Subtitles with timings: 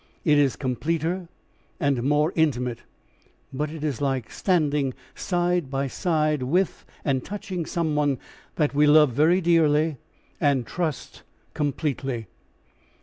[0.25, 1.29] It is completer
[1.79, 2.79] and more intimate,
[3.53, 8.17] but it is like standing side by side with and touching someone
[8.55, 9.97] that we love very dearly
[10.39, 11.21] and trust
[11.53, 12.25] completely.